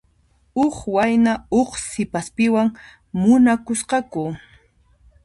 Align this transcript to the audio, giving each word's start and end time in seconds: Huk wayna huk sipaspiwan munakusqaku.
Huk 0.55 0.75
wayna 0.95 1.33
huk 1.53 1.71
sipaspiwan 1.89 2.67
munakusqaku. 3.21 4.23